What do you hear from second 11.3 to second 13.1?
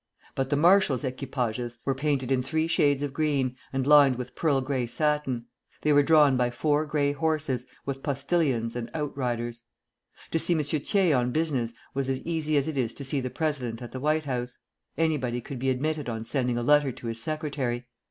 business was as easy as it is to